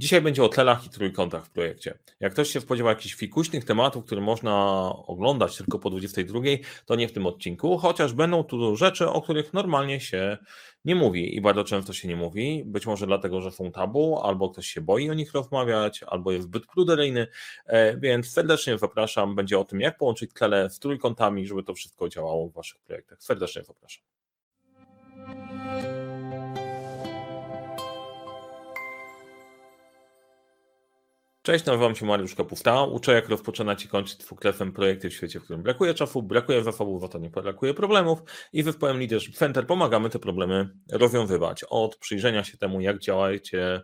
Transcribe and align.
Dzisiaj 0.00 0.20
będzie 0.20 0.44
o 0.44 0.48
tlelach 0.48 0.86
i 0.86 0.90
trójkątach 0.90 1.46
w 1.46 1.50
projekcie. 1.50 1.98
Jak 2.20 2.32
ktoś 2.32 2.50
się 2.50 2.60
spodziewa 2.60 2.90
jakichś 2.90 3.14
fikuśnych 3.14 3.64
tematów, 3.64 4.04
które 4.04 4.20
można 4.20 4.54
oglądać 5.06 5.56
tylko 5.56 5.78
po 5.78 5.90
22, 5.90 6.40
to 6.86 6.96
nie 6.96 7.08
w 7.08 7.12
tym 7.12 7.26
odcinku, 7.26 7.78
chociaż 7.78 8.12
będą 8.12 8.44
tu 8.44 8.76
rzeczy, 8.76 9.08
o 9.08 9.22
których 9.22 9.52
normalnie 9.52 10.00
się 10.00 10.38
nie 10.84 10.94
mówi 10.94 11.36
i 11.36 11.40
bardzo 11.40 11.64
często 11.64 11.92
się 11.92 12.08
nie 12.08 12.16
mówi, 12.16 12.62
być 12.66 12.86
może 12.86 13.06
dlatego, 13.06 13.40
że 13.40 13.50
są 13.50 13.72
tabu, 13.72 14.20
albo 14.22 14.50
ktoś 14.50 14.66
się 14.66 14.80
boi 14.80 15.10
o 15.10 15.14
nich 15.14 15.32
rozmawiać, 15.32 16.02
albo 16.02 16.32
jest 16.32 16.44
zbyt 16.44 16.66
pruderyjny, 16.66 17.26
e, 17.66 17.96
więc 17.96 18.30
serdecznie 18.30 18.78
zapraszam, 18.78 19.34
będzie 19.34 19.58
o 19.58 19.64
tym, 19.64 19.80
jak 19.80 19.98
połączyć 19.98 20.32
tlele 20.32 20.70
z 20.70 20.78
trójkątami, 20.78 21.46
żeby 21.46 21.62
to 21.62 21.74
wszystko 21.74 22.08
działało 22.08 22.48
w 22.48 22.52
Waszych 22.52 22.80
projektach. 22.80 23.22
Serdecznie 23.22 23.62
zapraszam. 23.64 24.04
Cześć, 31.50 31.64
nazywam 31.64 31.94
się 31.94 32.06
Mariusz 32.06 32.34
Kapusta. 32.34 32.84
Uczę, 32.84 33.12
jak 33.12 33.28
rozpoczynać 33.28 33.84
i 33.84 33.88
kończyć 33.88 34.16
dwukrefem 34.16 34.72
projekty 34.72 35.10
w 35.10 35.14
świecie, 35.14 35.40
w 35.40 35.44
którym 35.44 35.62
brakuje 35.62 35.94
czasu, 35.94 36.22
brakuje 36.22 36.64
zasobów, 36.64 37.04
a 37.04 37.08
to 37.08 37.18
nie 37.18 37.30
brakuje 37.30 37.74
problemów. 37.74 38.22
I 38.52 38.62
zespołem 38.62 38.98
Leadership 38.98 39.34
Center 39.36 39.66
pomagamy 39.66 40.10
te 40.10 40.18
problemy 40.18 40.68
rozwiązywać. 40.92 41.64
Od 41.70 41.96
przyjrzenia 41.96 42.44
się 42.44 42.58
temu, 42.58 42.80
jak 42.80 42.98
działacie 42.98 43.82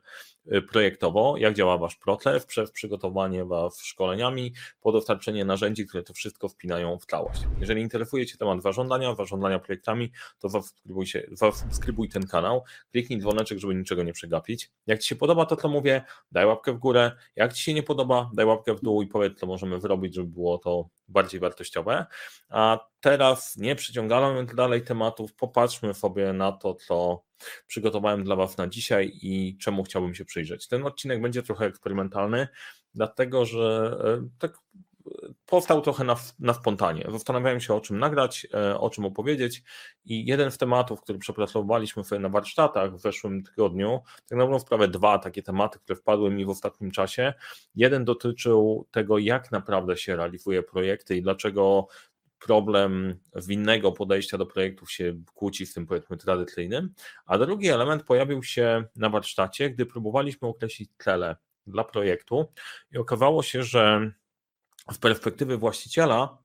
projektowo, 0.69 1.37
jak 1.37 1.55
działa 1.55 1.79
Wasz 1.79 1.97
proces, 1.97 2.47
przez 2.47 2.71
przygotowanie 2.71 3.45
Was 3.45 3.81
szkoleniami, 3.81 4.53
po 4.81 4.93
dostarczenie 4.93 5.45
narzędzi, 5.45 5.87
które 5.87 6.03
to 6.03 6.13
wszystko 6.13 6.49
wpinają 6.49 6.99
w 6.99 7.07
całość. 7.07 7.43
Jeżeli 7.61 7.83
interesuje 7.83 8.27
Cię 8.27 8.37
temat 8.37 8.63
zarządzania, 8.63 9.15
zarządzania 9.15 9.59
projektami, 9.59 10.13
to 10.39 10.49
zasubskrybuj, 10.49 11.07
się, 11.07 11.27
zasubskrybuj 11.33 12.09
ten 12.09 12.27
kanał, 12.27 12.65
kliknij 12.93 13.21
dzwoneczek, 13.21 13.59
żeby 13.59 13.75
niczego 13.75 14.03
nie 14.03 14.13
przegapić. 14.13 14.71
Jak 14.87 15.01
Ci 15.01 15.09
się 15.09 15.17
podoba 15.17 15.47
to, 15.47 15.57
co 15.57 15.69
mówię, 15.69 16.03
daj 16.33 16.47
łapkę 16.47 16.73
w 16.73 16.79
górę. 16.79 17.13
Jak 17.37 17.53
Ci 17.53 17.63
się 17.63 17.75
nie 17.75 17.83
podoba, 17.83 18.31
daj 18.35 18.47
łapkę 18.47 18.75
w 18.75 18.81
dół 18.81 19.03
i 19.03 19.07
powiedz, 19.07 19.39
co 19.39 19.47
możemy 19.47 19.81
zrobić, 19.81 20.15
żeby 20.15 20.29
było 20.29 20.59
to 20.59 20.89
bardziej 21.09 21.41
wartościowe. 21.41 22.07
A 22.49 22.79
teraz 23.01 23.57
nie 23.57 23.77
przyciągamy 23.77 24.47
dalej 24.47 24.83
tematów, 24.83 25.35
popatrzmy 25.35 25.95
sobie 25.95 26.33
na 26.33 26.53
to, 26.53 26.75
co 26.75 27.25
przygotowałem 27.67 28.25
dla 28.25 28.37
Was 28.37 28.57
na 28.57 28.67
dzisiaj 28.69 29.13
i 29.23 29.59
czemu 29.59 29.85
chciałbym 29.85 30.15
się 30.15 30.25
przyjrzeć. 30.25 30.69
Ten 30.69 30.87
odcinek 30.87 31.21
będzie 31.21 31.43
trochę 31.43 31.67
eksperymentalny, 31.67 32.49
dlatego 32.95 33.45
że 33.45 33.97
e, 34.05 34.29
tak 34.39 34.59
powstał 35.47 35.81
trochę 35.83 36.05
na, 36.05 36.17
na 36.39 36.55
spontanie. 36.55 37.07
Zastanawiałem 37.09 37.61
się 37.61 37.75
o 37.75 37.81
czym 37.81 37.99
nagrać, 37.99 38.47
e, 38.55 38.79
o 38.79 38.91
czym 38.91 39.05
opowiedzieć 39.05 39.63
i 40.05 40.27
jeden 40.27 40.51
z 40.51 40.59
tematów, 40.59 41.01
który 41.01 41.19
przepracowaliśmy 41.19 42.05
sobie 42.05 42.21
na 42.21 42.29
warsztatach 42.29 42.95
w 42.95 43.01
zeszłym 43.01 43.43
tygodniu, 43.43 44.01
tak 44.29 44.39
naprawdę 44.39 44.61
sprawę 44.61 44.89
dwa 44.89 45.19
takie 45.19 45.43
tematy, 45.43 45.79
które 45.79 45.97
wpadły 45.97 46.31
mi 46.31 46.45
w 46.45 46.51
ostatnim 46.51 46.91
czasie. 46.91 47.35
Jeden 47.75 48.05
dotyczył 48.05 48.87
tego, 48.91 49.19
jak 49.19 49.53
naprawdę 49.53 49.97
się 49.97 50.17
realizuje 50.17 50.63
projekty 50.63 51.17
i 51.17 51.23
dlaczego 51.23 51.87
problem 52.39 53.19
winnego 53.47 53.93
podejścia 53.93 54.39
do 54.39 54.47
projektów 54.47 54.93
się 54.93 55.23
kłóci 55.35 55.67
z 55.67 55.75
tym 55.75 55.87
powiedzmy 55.87 56.17
tradycyjnym, 56.17 56.95
a 57.27 57.39
drugi 57.39 57.69
element 57.69 58.03
pojawił 58.03 58.43
się 58.43 58.85
na 58.97 59.11
warsztacie, 59.11 59.71
gdy 59.71 59.87
próbowaliśmy 59.87 60.49
określić 60.49 60.91
cele 60.99 61.37
dla 61.67 61.85
projektu 61.85 62.53
i 62.93 62.99
okazało 62.99 63.43
się, 63.43 63.63
że 63.63 64.13
z 64.93 64.99
perspektywy 64.99 65.57
właściciela 65.57 66.39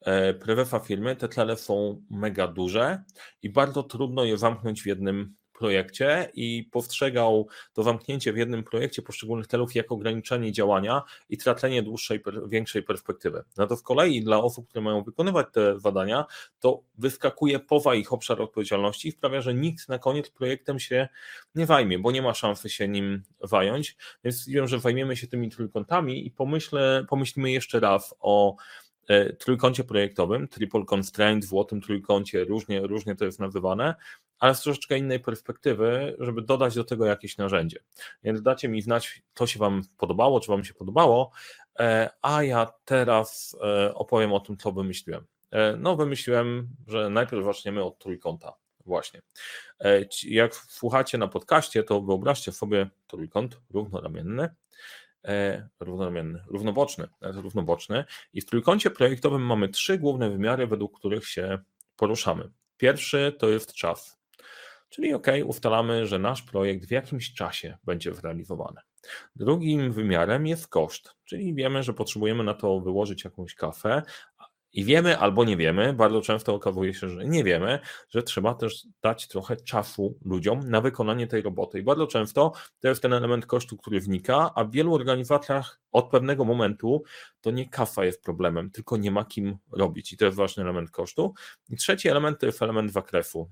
e, 0.00 0.34
prezesa 0.34 0.78
firmy 0.78 1.16
te 1.16 1.28
cele 1.28 1.56
są 1.56 2.02
mega 2.10 2.48
duże 2.48 3.02
i 3.42 3.50
bardzo 3.50 3.82
trudno 3.82 4.24
je 4.24 4.38
zamknąć 4.38 4.82
w 4.82 4.86
jednym 4.86 5.34
projekcie 5.58 6.30
i 6.34 6.68
postrzegał 6.72 7.48
to 7.72 7.82
zamknięcie 7.82 8.32
w 8.32 8.36
jednym 8.36 8.64
projekcie 8.64 9.02
poszczególnych 9.02 9.46
celów 9.46 9.74
jako 9.74 9.94
ograniczenie 9.94 10.52
działania 10.52 11.02
i 11.28 11.38
tracenie 11.38 11.82
dłuższej, 11.82 12.22
większej 12.48 12.82
perspektywy. 12.82 13.44
No 13.56 13.66
to 13.66 13.76
z 13.76 13.82
kolei 13.82 14.22
dla 14.22 14.38
osób, 14.38 14.68
które 14.68 14.82
mają 14.82 15.02
wykonywać 15.02 15.46
te 15.52 15.80
zadania, 15.80 16.24
to 16.60 16.82
wyskakuje 16.98 17.58
poza 17.58 17.94
ich 17.94 18.12
obszar 18.12 18.42
odpowiedzialności 18.42 19.08
i 19.08 19.12
sprawia, 19.12 19.40
że 19.40 19.54
nikt 19.54 19.88
na 19.88 19.98
koniec 19.98 20.30
projektem 20.30 20.78
się 20.78 21.08
nie 21.54 21.66
wajmie, 21.66 21.98
bo 21.98 22.10
nie 22.10 22.22
ma 22.22 22.34
szansy 22.34 22.68
się 22.68 22.88
nim 22.88 23.22
zająć, 23.42 23.96
więc 24.24 24.48
wiem, 24.48 24.68
że 24.68 24.80
zajmiemy 24.80 25.16
się 25.16 25.26
tymi 25.26 25.50
trójkątami 25.50 26.26
i 26.26 26.30
pomyślę, 26.30 27.04
pomyślimy 27.08 27.50
jeszcze 27.50 27.80
raz 27.80 28.14
o 28.20 28.56
e, 29.08 29.32
trójkącie 29.32 29.84
projektowym, 29.84 30.48
triple 30.48 30.84
constraint, 30.94 31.44
złotym 31.44 31.80
trójkącie, 31.80 32.44
różnie, 32.44 32.80
różnie 32.80 33.16
to 33.16 33.24
jest 33.24 33.40
nazywane, 33.40 33.94
ale 34.38 34.54
z 34.54 34.60
troszeczkę 34.60 34.98
innej 34.98 35.20
perspektywy, 35.20 36.16
żeby 36.18 36.42
dodać 36.42 36.74
do 36.74 36.84
tego 36.84 37.06
jakieś 37.06 37.36
narzędzie. 37.36 37.80
Więc 38.22 38.42
dacie 38.42 38.68
mi 38.68 38.82
znać, 38.82 39.22
co 39.34 39.46
się 39.46 39.58
Wam 39.58 39.82
podobało, 39.96 40.40
czy 40.40 40.50
Wam 40.50 40.64
się 40.64 40.74
podobało, 40.74 41.30
e, 41.78 42.10
a 42.22 42.42
ja 42.42 42.72
teraz 42.84 43.56
e, 43.62 43.94
opowiem 43.94 44.32
o 44.32 44.40
tym, 44.40 44.56
co 44.56 44.72
wymyśliłem. 44.72 45.26
E, 45.50 45.76
no, 45.76 45.96
wymyśliłem, 45.96 46.68
że 46.86 47.10
najpierw 47.10 47.44
zaczniemy 47.44 47.84
od 47.84 47.98
trójkąta. 47.98 48.52
Właśnie. 48.86 49.22
Jak 50.24 50.54
słuchacie 50.54 51.18
na 51.18 51.28
podcaście, 51.28 51.82
to 51.82 52.00
wyobraźcie 52.00 52.52
sobie 52.52 52.90
trójkąt 53.06 53.60
równoramienny, 53.70 54.48
równoramienny, 55.80 56.44
równoboczny, 56.46 57.08
równoboczny 57.20 58.04
i 58.32 58.40
w 58.40 58.46
trójkącie 58.46 58.90
projektowym 58.90 59.42
mamy 59.42 59.68
trzy 59.68 59.98
główne 59.98 60.30
wymiary, 60.30 60.66
według 60.66 60.98
których 60.98 61.26
się 61.26 61.58
poruszamy. 61.96 62.50
Pierwszy 62.76 63.36
to 63.38 63.48
jest 63.48 63.72
czas. 63.72 64.17
Czyli 64.88 65.14
OK, 65.14 65.26
ustalamy, 65.44 66.06
że 66.06 66.18
nasz 66.18 66.42
projekt 66.42 66.86
w 66.86 66.90
jakimś 66.90 67.34
czasie 67.34 67.78
będzie 67.84 68.14
zrealizowany. 68.14 68.80
Drugim 69.36 69.92
wymiarem 69.92 70.46
jest 70.46 70.68
koszt, 70.68 71.14
czyli 71.24 71.54
wiemy, 71.54 71.82
że 71.82 71.94
potrzebujemy 71.94 72.44
na 72.44 72.54
to 72.54 72.80
wyłożyć 72.80 73.24
jakąś 73.24 73.54
kafę, 73.54 74.02
i 74.72 74.84
wiemy 74.84 75.18
albo 75.18 75.44
nie 75.44 75.56
wiemy, 75.56 75.92
bardzo 75.92 76.20
często 76.20 76.54
okazuje 76.54 76.94
się, 76.94 77.08
że 77.08 77.24
nie 77.24 77.44
wiemy, 77.44 77.78
że 78.08 78.22
trzeba 78.22 78.54
też 78.54 78.86
dać 79.02 79.28
trochę 79.28 79.56
czasu 79.56 80.18
ludziom 80.24 80.70
na 80.70 80.80
wykonanie 80.80 81.26
tej 81.26 81.42
roboty. 81.42 81.78
I 81.78 81.82
bardzo 81.82 82.06
często 82.06 82.52
to 82.80 82.88
jest 82.88 83.02
ten 83.02 83.12
element 83.12 83.46
kosztu, 83.46 83.76
który 83.76 84.00
wnika, 84.00 84.52
a 84.54 84.64
w 84.64 84.70
wielu 84.70 84.94
organizacjach 84.94 85.80
od 85.92 86.10
pewnego 86.10 86.44
momentu 86.44 87.02
to 87.40 87.50
nie 87.50 87.68
kafa 87.68 88.04
jest 88.04 88.22
problemem, 88.22 88.70
tylko 88.70 88.96
nie 88.96 89.10
ma 89.10 89.24
kim 89.24 89.58
robić. 89.72 90.12
I 90.12 90.16
to 90.16 90.24
jest 90.24 90.36
ważny 90.36 90.62
element 90.62 90.90
kosztu. 90.90 91.34
I 91.68 91.76
trzeci 91.76 92.08
element 92.08 92.40
to 92.40 92.46
jest 92.46 92.62
element 92.62 92.92
zakresu. 92.92 93.50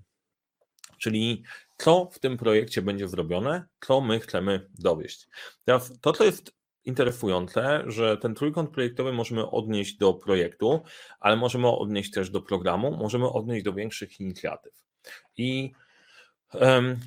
Czyli 0.98 1.42
co 1.76 2.08
w 2.12 2.18
tym 2.18 2.36
projekcie 2.36 2.82
będzie 2.82 3.08
zrobione, 3.08 3.64
co 3.80 4.00
my 4.00 4.20
chcemy 4.20 4.68
dowieść. 4.78 5.28
Teraz 5.64 6.00
to, 6.00 6.12
co 6.12 6.24
jest 6.24 6.56
interesujące, 6.84 7.82
że 7.86 8.16
ten 8.16 8.34
trójkąt 8.34 8.70
projektowy 8.70 9.12
możemy 9.12 9.50
odnieść 9.50 9.96
do 9.96 10.14
projektu, 10.14 10.82
ale 11.20 11.36
możemy 11.36 11.68
odnieść 11.68 12.10
też 12.10 12.30
do 12.30 12.42
programu, 12.42 12.96
możemy 12.96 13.28
odnieść 13.28 13.64
do 13.64 13.72
większych 13.72 14.20
inicjatyw. 14.20 14.72
I 15.36 15.72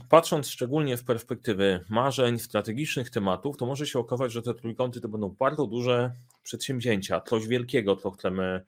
patrząc 0.09 0.47
szczególnie 0.47 0.97
z 0.97 1.03
perspektywy 1.03 1.85
marzeń, 1.89 2.39
strategicznych 2.39 3.09
tematów, 3.09 3.57
to 3.57 3.65
może 3.65 3.87
się 3.87 3.99
okazać, 3.99 4.31
że 4.31 4.41
te 4.41 4.53
trójkąty 4.53 5.01
to 5.01 5.09
będą 5.09 5.29
bardzo 5.29 5.67
duże 5.67 6.11
przedsięwzięcia, 6.43 7.21
coś 7.21 7.47
wielkiego, 7.47 7.95
co 7.95 8.11
chcemy 8.11 8.65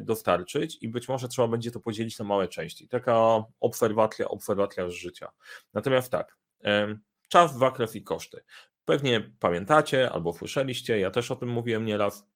dostarczyć 0.00 0.78
i 0.80 0.88
być 0.88 1.08
może 1.08 1.28
trzeba 1.28 1.48
będzie 1.48 1.70
to 1.70 1.80
podzielić 1.80 2.18
na 2.18 2.24
małe 2.24 2.48
części. 2.48 2.88
Taka 2.88 3.44
obserwacja, 3.60 4.28
obserwacja 4.28 4.88
z 4.88 4.92
życia. 4.92 5.28
Natomiast 5.74 6.12
tak, 6.12 6.36
czas, 7.28 7.58
zakres 7.58 7.96
i 7.96 8.02
koszty. 8.02 8.40
Pewnie 8.84 9.30
pamiętacie 9.40 10.10
albo 10.10 10.32
słyszeliście, 10.32 10.98
ja 10.98 11.10
też 11.10 11.30
o 11.30 11.36
tym 11.36 11.48
mówiłem 11.48 11.84
nieraz. 11.84 12.26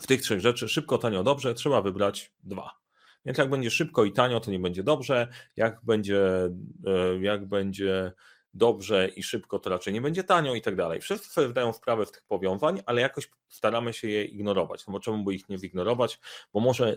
W 0.00 0.06
tych 0.06 0.22
trzech 0.22 0.40
rzeczy 0.40 0.68
szybko, 0.68 0.98
tanio, 0.98 1.22
dobrze 1.22 1.54
trzeba 1.54 1.82
wybrać 1.82 2.32
dwa. 2.42 2.84
Więc 3.24 3.38
jak 3.38 3.50
będzie 3.50 3.70
szybko 3.70 4.04
i 4.04 4.12
tanio, 4.12 4.40
to 4.40 4.50
nie 4.50 4.58
będzie 4.58 4.82
dobrze. 4.82 5.28
Jak 5.56 5.84
będzie, 5.84 6.50
e, 6.86 7.20
jak 7.20 7.46
będzie 7.46 8.12
dobrze 8.54 9.08
i 9.08 9.22
szybko, 9.22 9.58
to 9.58 9.70
raczej 9.70 9.94
nie 9.94 10.00
będzie 10.00 10.24
tanio 10.24 10.54
i 10.54 10.62
tak 10.62 10.76
dalej. 10.76 11.00
Wszyscy 11.00 11.28
sobie 11.28 11.48
zdają 11.48 11.72
sprawę 11.72 12.06
z 12.06 12.12
tych 12.12 12.22
powiązań, 12.22 12.82
ale 12.86 13.00
jakoś 13.00 13.30
staramy 13.48 13.92
się 13.92 14.08
je 14.08 14.24
ignorować. 14.24 14.86
No 14.86 14.92
bo 14.92 15.00
czemu 15.00 15.24
by 15.24 15.34
ich 15.34 15.48
nie 15.48 15.58
zignorować? 15.58 16.20
Bo 16.52 16.60
może 16.60 16.96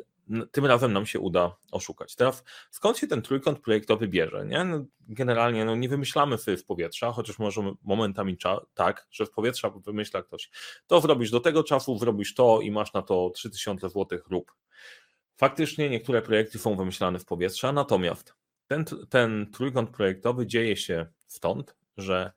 tym 0.52 0.66
razem 0.66 0.94
nam 0.94 1.06
się 1.06 1.20
uda 1.20 1.56
oszukać. 1.72 2.16
Teraz 2.16 2.44
skąd 2.72 2.98
się 2.98 3.08
ten 3.08 3.22
trójkąt 3.22 3.60
projektowy 3.60 4.08
bierze? 4.08 4.46
Nie? 4.46 4.64
No, 4.64 4.86
generalnie 5.00 5.66
no, 5.66 5.76
nie 5.76 5.90
wymyślamy 5.90 6.38
sobie 6.38 6.58
w 6.58 6.66
powietrza, 6.66 7.12
chociaż 7.12 7.40
może 7.40 7.74
momentami 7.84 8.38
tak, 8.74 9.08
że 9.12 9.26
w 9.26 9.32
powietrza 9.32 9.70
wymyśla 9.70 10.24
ktoś. 10.24 10.50
To 10.88 11.02
zrobisz 11.02 11.32
do 11.32 11.40
tego 11.40 11.64
czasu, 11.64 11.98
zrobisz 11.98 12.34
to 12.34 12.62
i 12.62 12.72
masz 12.72 12.94
na 12.94 13.02
to 13.02 13.30
3000 13.30 13.90
zł 13.90 14.20
rób. 14.30 14.54
Faktycznie 15.38 15.90
niektóre 15.90 16.22
projekty 16.22 16.60
są 16.60 16.76
wymyślane 16.76 17.20
w 17.20 17.26
powietrza, 17.26 17.72
natomiast 17.72 18.34
ten, 18.68 18.86
ten 19.10 19.52
trójkąt 19.52 19.90
projektowy 19.90 20.48
dzieje 20.48 20.78
się 20.78 21.06
stąd, 21.28 21.76
że 21.98 22.32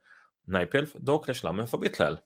najpierw 0.46 0.96
dookreślamy 1.00 1.66
sobie 1.66 1.90
cel. 1.90 2.18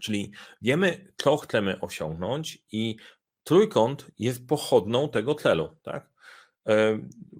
Czyli 0.00 0.32
wiemy, 0.62 1.12
co 1.16 1.36
chcemy 1.36 1.80
osiągnąć, 1.80 2.58
i 2.72 2.96
trójkąt 3.44 4.10
jest 4.18 4.48
pochodną 4.48 5.08
tego 5.08 5.34
celu. 5.34 5.76
Tak? 5.82 6.14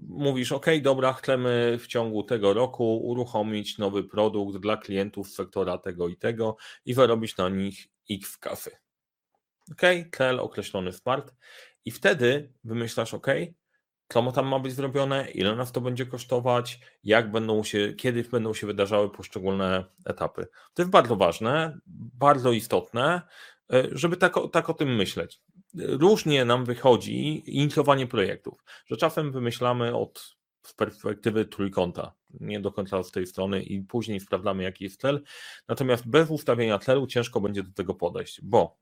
mówisz, 0.09 0.53
OK, 0.53 0.67
dobra, 0.83 1.12
chcemy 1.12 1.79
w 1.79 1.87
ciągu 1.87 2.23
tego 2.23 2.55
roku 2.55 2.97
uruchomić 2.97 3.79
nowy 3.79 4.05
produkt 4.05 4.59
dla 4.59 4.77
klientów 4.77 5.31
sektora 5.31 5.79
tego 5.79 6.09
i 6.09 6.17
tego 6.17 6.56
i 6.85 6.95
wyrobić 6.95 7.37
na 7.37 7.49
nich 7.49 7.89
X 8.11 8.39
kasy. 8.39 8.71
OK, 9.73 9.83
cel 10.17 10.41
określony 10.41 10.93
smart 10.93 11.35
i 11.85 11.91
wtedy 11.91 12.53
wymyślasz, 12.65 13.15
OK, 13.15 13.27
co 14.09 14.33
tam 14.33 14.47
ma 14.47 14.59
być 14.59 14.73
zrobione, 14.73 15.31
ile 15.31 15.56
nas 15.56 15.73
to 15.73 15.81
będzie 15.81 16.06
kosztować, 16.06 16.81
jak 17.05 17.31
będą 17.31 17.65
się, 17.65 17.95
kiedy 17.95 18.25
będą 18.25 18.55
się 18.55 18.67
wydarzały 18.67 19.11
poszczególne 19.11 19.85
etapy. 20.05 20.47
To 20.75 20.83
jest 20.83 20.91
bardzo 20.91 21.17
ważne, 21.17 21.79
bardzo 22.19 22.53
istotne, 22.53 23.23
e, 23.73 23.89
żeby 23.93 24.17
tak, 24.17 24.35
tak 24.53 24.71
o 24.71 24.75
tym 24.75 24.97
myśleć. 24.97 25.41
Różnie 25.75 26.45
nam 26.45 26.65
wychodzi 26.65 27.43
inicjowanie 27.59 28.06
projektów, 28.06 28.65
że 28.87 28.97
czasem 28.97 29.33
wymyślamy 29.33 29.97
od 29.97 30.37
z 30.67 30.75
perspektywy 30.75 31.45
trójkąta, 31.45 32.15
nie 32.41 32.61
do 32.61 32.73
końca 32.73 33.03
z 33.03 33.11
tej 33.11 33.27
strony 33.27 33.62
i 33.62 33.81
później 33.83 34.21
sprawdzamy 34.21 34.62
jaki 34.62 34.85
jest 34.85 35.01
cel. 35.01 35.23
Natomiast 35.69 36.09
bez 36.09 36.31
ustawienia 36.31 36.79
celu 36.79 37.06
ciężko 37.06 37.41
będzie 37.41 37.62
do 37.62 37.73
tego 37.73 37.95
podejść, 37.95 38.41
bo 38.43 38.79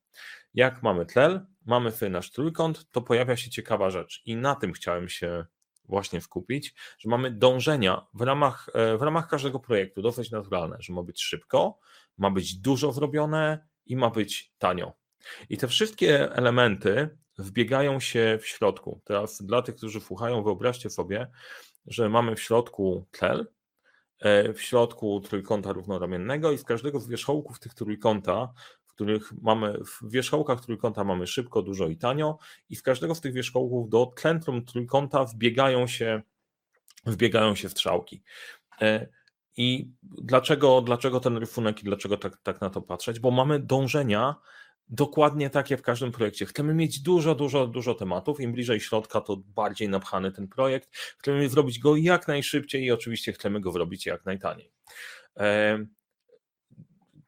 jak 0.54 0.82
mamy 0.82 1.06
tlel, 1.06 1.46
mamy 1.66 1.92
sobie 1.92 2.10
nasz 2.10 2.30
trójkąt, 2.30 2.90
to 2.90 3.02
pojawia 3.02 3.36
się 3.36 3.50
ciekawa 3.50 3.90
rzecz 3.90 4.22
i 4.26 4.36
na 4.36 4.54
tym 4.54 4.72
chciałem 4.72 5.08
się 5.08 5.46
właśnie 5.84 6.20
skupić, 6.20 6.74
że 6.98 7.08
mamy 7.08 7.30
dążenia 7.30 8.06
w 8.14 8.20
ramach, 8.20 8.68
e, 8.74 8.98
w 8.98 9.02
ramach 9.02 9.28
każdego 9.28 9.60
projektu 9.60 10.02
dosyć 10.02 10.30
naturalne, 10.30 10.76
że 10.80 10.92
ma 10.92 11.02
być 11.02 11.22
szybko, 11.22 11.78
ma 12.18 12.30
być 12.30 12.56
dużo 12.56 12.92
zrobione 12.92 13.66
i 13.86 13.96
ma 13.96 14.10
być 14.10 14.52
tanio. 14.58 14.92
I 15.50 15.56
te 15.56 15.68
wszystkie 15.68 16.32
elementy 16.32 17.18
wbiegają 17.38 18.00
się 18.00 18.38
w 18.42 18.46
środku. 18.46 19.00
Teraz 19.04 19.42
dla 19.42 19.62
tych, 19.62 19.76
którzy 19.76 20.00
słuchają, 20.00 20.42
wyobraźcie 20.42 20.90
sobie, 20.90 21.30
że 21.86 22.08
mamy 22.08 22.36
w 22.36 22.42
środku 22.42 23.06
tlel, 23.10 23.46
e, 24.18 24.52
w 24.52 24.62
środku 24.62 25.20
trójkąta 25.20 25.72
równoramiennego 25.72 26.52
i 26.52 26.58
z 26.58 26.64
każdego 26.64 27.00
z 27.00 27.08
wierzchołków 27.08 27.60
tych 27.60 27.74
trójkąta 27.74 28.52
których 29.02 29.32
mamy, 29.42 29.78
w 29.84 30.10
wierzchołkach 30.10 30.60
trójkąta 30.60 31.04
mamy 31.04 31.26
szybko, 31.26 31.62
dużo 31.62 31.88
i 31.88 31.96
tanio 31.96 32.38
i 32.68 32.76
z 32.76 32.82
każdego 32.82 33.14
z 33.14 33.20
tych 33.20 33.32
wierzchołków 33.32 33.88
do 33.88 34.12
centrum 34.16 34.64
trójkąta 34.64 35.24
wbiegają 35.24 35.86
się, 35.86 36.22
wbiegają 37.06 37.54
się 37.54 37.68
strzałki. 37.68 38.22
E, 38.80 39.08
I 39.56 39.90
dlaczego, 40.02 40.80
dlaczego 40.80 41.20
ten 41.20 41.36
rysunek 41.36 41.80
i 41.80 41.84
dlaczego 41.84 42.16
tak, 42.16 42.36
tak 42.42 42.60
na 42.60 42.70
to 42.70 42.82
patrzeć? 42.82 43.20
Bo 43.20 43.30
mamy 43.30 43.58
dążenia 43.58 44.34
dokładnie 44.88 45.50
tak 45.50 45.70
jak 45.70 45.80
w 45.80 45.82
każdym 45.82 46.12
projekcie. 46.12 46.46
Chcemy 46.46 46.74
mieć 46.74 47.00
dużo, 47.00 47.34
dużo, 47.34 47.66
dużo 47.66 47.94
tematów. 47.94 48.40
Im 48.40 48.52
bliżej 48.52 48.80
środka, 48.80 49.20
to 49.20 49.36
bardziej 49.36 49.88
napchany 49.88 50.32
ten 50.32 50.48
projekt. 50.48 50.96
Chcemy 51.18 51.48
zrobić 51.48 51.78
go 51.78 51.96
jak 51.96 52.28
najszybciej 52.28 52.84
i 52.84 52.92
oczywiście 52.92 53.32
chcemy 53.32 53.60
go 53.60 53.72
zrobić 53.72 54.06
jak 54.06 54.24
najtaniej. 54.24 54.72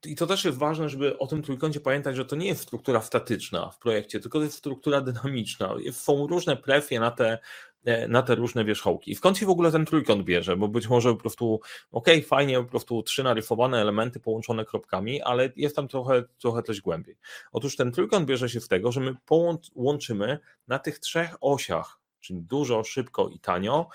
I 0.07 0.17
to 0.17 0.27
też 0.27 0.45
jest 0.45 0.59
ważne, 0.59 0.89
żeby 0.89 1.19
o 1.19 1.27
tym 1.27 1.43
trójkącie 1.43 1.81
pamiętać, 1.81 2.17
że 2.17 2.25
to 2.25 2.37
nie 2.37 2.47
jest 2.47 2.63
struktura 2.63 3.03
statyczna 3.03 3.71
w 3.71 3.79
projekcie, 3.79 4.21
tylko 4.21 4.39
to 4.39 4.45
jest 4.45 4.57
struktura 4.57 5.01
dynamiczna. 5.01 5.75
Są 5.93 6.27
różne 6.27 6.57
presje 6.57 7.01
na 7.01 7.11
te, 7.11 7.39
e, 7.85 8.09
na 8.09 8.23
te 8.23 8.35
różne 8.35 8.65
wierzchołki. 8.65 9.11
I 9.11 9.15
skąd 9.15 9.39
się 9.39 9.47
w 9.47 9.51
ogóle 9.51 9.73
ten 9.73 9.87
trójkąt 9.87 10.25
bierze? 10.25 10.57
Bo 10.57 10.69
być 10.69 10.89
może 10.89 11.11
po 11.11 11.17
prostu, 11.17 11.61
ok, 11.93 12.09
fajnie, 12.27 12.59
po 12.59 12.71
prostu 12.71 13.03
trzy 13.03 13.23
narysowane 13.23 13.81
elementy 13.81 14.21
połączone 14.21 14.65
kropkami, 14.65 15.23
ale 15.23 15.53
jest 15.57 15.77
tam 15.77 15.89
trochę, 15.89 16.23
trochę 16.39 16.63
coś 16.63 16.81
głębiej. 16.81 17.17
Otóż 17.53 17.77
ten 17.77 17.93
trójkąt 17.93 18.27
bierze 18.27 18.49
się 18.49 18.61
z 18.61 18.69
tego, 18.69 18.93
że 18.93 19.01
my 19.01 19.15
połączymy 19.27 20.39
na 20.69 20.79
tych 20.79 20.99
trzech 20.99 21.37
osiach, 21.41 21.99
czyli 22.21 22.43
dużo, 22.43 22.85
szybko 22.85 23.29
i 23.29 23.39
tanio, 23.39 23.89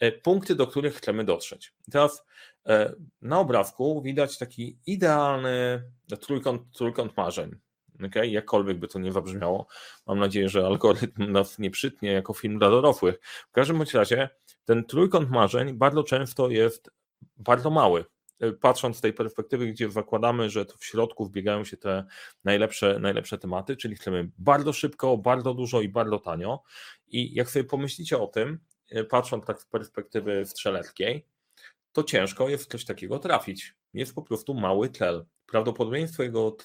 e, 0.00 0.12
punkty, 0.12 0.54
do 0.54 0.66
których 0.66 0.94
chcemy 0.94 1.24
dotrzeć. 1.24 1.72
I 1.88 1.90
teraz 1.90 2.24
na 3.22 3.40
obrazku 3.40 4.02
widać 4.02 4.38
taki 4.38 4.78
idealny 4.86 5.82
trójkąt, 6.20 6.62
trójkąt 6.72 7.16
marzeń. 7.16 7.56
Okay? 8.06 8.28
Jakkolwiek 8.28 8.78
by 8.78 8.88
to 8.88 8.98
nie 8.98 9.12
zabrzmiało, 9.12 9.66
mam 10.06 10.18
nadzieję, 10.18 10.48
że 10.48 10.66
algorytm 10.66 11.32
nas 11.32 11.58
nie 11.58 11.70
przytnie 11.70 12.12
jako 12.12 12.34
film 12.34 12.58
dla 12.58 12.70
dorosłych. 12.70 13.20
W 13.48 13.52
każdym 13.52 13.78
bądź 13.78 13.94
razie 13.94 14.28
ten 14.64 14.84
trójkąt 14.84 15.30
marzeń 15.30 15.72
bardzo 15.72 16.02
często 16.02 16.50
jest 16.50 16.90
bardzo 17.36 17.70
mały. 17.70 18.04
E, 18.40 18.52
patrząc 18.52 18.96
z 18.96 19.00
tej 19.00 19.12
perspektywy, 19.12 19.66
gdzie 19.66 19.90
zakładamy, 19.90 20.50
że 20.50 20.64
to 20.64 20.76
w 20.76 20.84
środku 20.84 21.24
wbiegają 21.24 21.64
się 21.64 21.76
te 21.76 22.04
najlepsze, 22.44 22.98
najlepsze 22.98 23.38
tematy, 23.38 23.76
czyli 23.76 23.96
chcemy 23.96 24.30
bardzo 24.38 24.72
szybko, 24.72 25.18
bardzo 25.18 25.54
dużo 25.54 25.80
i 25.80 25.88
bardzo 25.88 26.18
tanio. 26.18 26.62
I 27.06 27.34
jak 27.34 27.50
sobie 27.50 27.64
pomyślicie 27.64 28.18
o 28.18 28.26
tym, 28.26 28.58
e, 28.90 29.04
patrząc 29.04 29.44
tak 29.44 29.60
z 29.60 29.66
perspektywy 29.66 30.46
strzeleckiej, 30.46 31.26
to 31.94 32.02
ciężko 32.02 32.48
jest 32.48 32.70
coś 32.70 32.84
takiego 32.84 33.18
trafić. 33.18 33.74
Jest 33.94 34.14
po 34.14 34.22
prostu 34.22 34.54
mały 34.54 34.88
tlel. 34.88 35.24
Prawdopodobieństwo 35.46 36.22
jego 36.22 36.56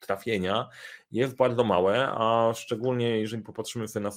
trafienia 0.00 0.68
jest 1.10 1.36
bardzo 1.36 1.64
małe, 1.64 2.08
a 2.08 2.52
szczególnie 2.54 3.20
jeżeli 3.20 3.42
popatrzymy 3.42 3.88
sobie 3.88 4.04
na 4.04 4.10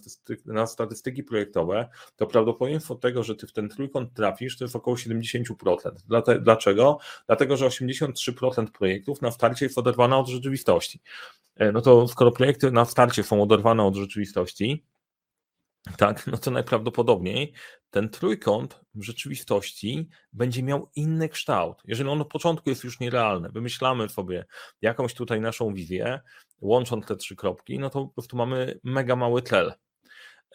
na 0.45 0.67
statystyki 0.67 1.23
projektowe, 1.23 1.89
to 2.15 2.27
prawdopodobieństwo 2.27 2.95
tego, 2.95 3.23
że 3.23 3.35
ty 3.35 3.47
w 3.47 3.53
ten 3.53 3.69
trójkąt 3.69 4.13
trafisz, 4.13 4.57
to 4.57 4.63
jest 4.63 4.75
około 4.75 4.97
70%. 4.97 6.35
Dlaczego? 6.41 6.97
Dlatego, 7.27 7.57
że 7.57 7.65
83% 7.67 8.67
projektów 8.71 9.21
na 9.21 9.31
starcie 9.31 9.65
jest 9.65 9.77
oderwane 9.77 10.17
od 10.17 10.27
rzeczywistości. 10.27 11.01
E, 11.55 11.71
no 11.71 11.81
to 11.81 12.07
skoro 12.07 12.31
projekty 12.31 12.71
na 12.71 12.85
starcie 12.85 13.23
są 13.23 13.41
oderwane 13.41 13.83
od 13.83 13.95
rzeczywistości, 13.95 14.83
tak, 15.97 16.27
no 16.27 16.37
to 16.37 16.51
najprawdopodobniej 16.51 17.53
ten 17.89 18.09
trójkąt 18.09 18.81
w 18.95 19.03
rzeczywistości 19.03 20.09
będzie 20.33 20.63
miał 20.63 20.91
inny 20.95 21.29
kształt. 21.29 21.81
Jeżeli 21.85 22.09
on 22.09 22.17
na 22.17 22.25
początku 22.25 22.69
jest 22.69 22.83
już 22.83 22.99
nierealny, 22.99 23.49
wymyślamy 23.49 24.09
sobie 24.09 24.45
jakąś 24.81 25.13
tutaj 25.13 25.41
naszą 25.41 25.73
wizję, 25.73 26.21
łącząc 26.61 27.05
te 27.05 27.15
trzy 27.15 27.35
kropki, 27.35 27.79
no 27.79 27.89
to 27.89 28.05
po 28.05 28.13
prostu 28.13 28.37
mamy 28.37 28.79
mega 28.83 29.15
mały 29.15 29.41
tlel. 29.41 29.73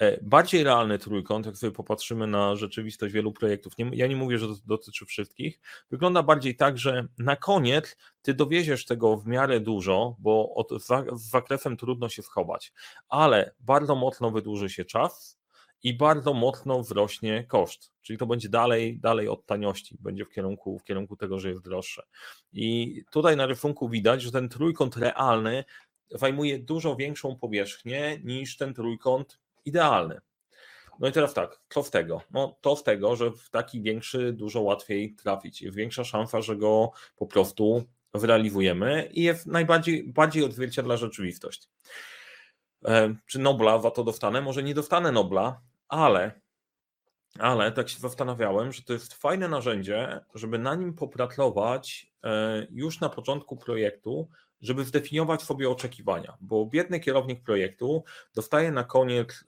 E, 0.00 0.18
bardziej 0.22 0.64
realny 0.64 0.98
trójkąt, 0.98 1.46
jak 1.46 1.56
sobie 1.56 1.72
popatrzymy 1.72 2.26
na 2.26 2.56
rzeczywistość 2.56 3.14
wielu 3.14 3.32
projektów, 3.32 3.78
nie, 3.78 3.90
ja 3.92 4.06
nie 4.06 4.16
mówię, 4.16 4.38
że 4.38 4.48
to 4.48 4.54
dotyczy 4.66 5.06
wszystkich, 5.06 5.60
wygląda 5.90 6.22
bardziej 6.22 6.56
tak, 6.56 6.78
że 6.78 7.08
na 7.18 7.36
koniec 7.36 7.96
ty 8.22 8.34
dowieziesz 8.34 8.86
tego 8.86 9.16
w 9.16 9.26
miarę 9.26 9.60
dużo, 9.60 10.16
bo 10.18 10.54
od, 10.54 10.68
z 10.82 11.30
zakresem 11.30 11.76
trudno 11.76 12.08
się 12.08 12.22
schować, 12.22 12.72
ale 13.08 13.54
bardzo 13.60 13.94
mocno 13.94 14.30
wydłuży 14.30 14.70
się 14.70 14.84
czas 14.84 15.40
i 15.82 15.94
bardzo 15.94 16.34
mocno 16.34 16.80
wzrośnie 16.80 17.44
koszt, 17.44 17.92
czyli 18.02 18.18
to 18.18 18.26
będzie 18.26 18.48
dalej, 18.48 18.98
dalej 18.98 19.28
od 19.28 19.46
taniości, 19.46 19.96
będzie 20.00 20.24
w 20.24 20.30
kierunku, 20.30 20.78
w 20.78 20.84
kierunku 20.84 21.16
tego, 21.16 21.38
że 21.38 21.50
jest 21.50 21.64
droższe. 21.64 22.02
I 22.52 23.02
tutaj 23.10 23.36
na 23.36 23.46
rysunku 23.46 23.88
widać, 23.88 24.22
że 24.22 24.32
ten 24.32 24.48
trójkąt 24.48 24.96
realny 24.96 25.64
zajmuje 26.10 26.58
dużo 26.58 26.96
większą 26.96 27.36
powierzchnię 27.36 28.20
niż 28.24 28.56
ten 28.56 28.74
trójkąt 28.74 29.38
idealny. 29.64 30.20
No 31.00 31.08
i 31.08 31.12
teraz 31.12 31.34
tak, 31.34 31.60
co 31.68 31.82
z 31.82 31.90
tego? 31.90 32.20
No 32.30 32.58
to 32.60 32.76
z 32.76 32.82
tego, 32.82 33.16
że 33.16 33.30
w 33.30 33.50
taki 33.50 33.82
większy 33.82 34.32
dużo 34.32 34.60
łatwiej 34.60 35.14
trafić. 35.14 35.62
Jest 35.62 35.76
większa 35.76 36.04
szansa, 36.04 36.42
że 36.42 36.56
go 36.56 36.90
po 37.16 37.26
prostu 37.26 37.84
zrealizujemy 38.14 39.08
i 39.12 39.22
jest 39.22 39.46
najbardziej 39.46 40.12
bardziej 40.12 40.44
odzwierciedla 40.44 40.96
rzeczywistość. 40.96 41.68
E, 42.84 43.14
czy 43.26 43.38
Nobla 43.38 43.78
za 43.78 43.90
to 43.90 44.04
dostanę? 44.04 44.40
Może 44.40 44.62
nie 44.62 44.74
dostanę 44.74 45.12
Nobla, 45.12 45.60
ale, 45.88 46.40
ale 47.38 47.72
tak 47.72 47.88
się 47.88 47.98
zastanawiałem, 47.98 48.72
że 48.72 48.82
to 48.82 48.92
jest 48.92 49.14
fajne 49.14 49.48
narzędzie, 49.48 50.20
żeby 50.34 50.58
na 50.58 50.74
nim 50.74 50.94
popracować 50.94 52.12
e, 52.24 52.66
już 52.70 53.00
na 53.00 53.08
początku 53.08 53.56
projektu, 53.56 54.28
żeby 54.60 54.84
zdefiniować 54.84 55.42
sobie 55.42 55.70
oczekiwania, 55.70 56.36
bo 56.40 56.66
biedny 56.66 57.00
kierownik 57.00 57.42
projektu 57.42 58.04
dostaje 58.34 58.72
na 58.72 58.84
koniec 58.84 59.44